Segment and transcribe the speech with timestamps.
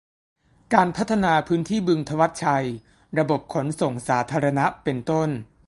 [0.73, 2.65] การพัฒนาพื้นที่บึงธวัชชัย
[3.17, 5.29] ระบบขนส่งสาธารณะ เป็นต้น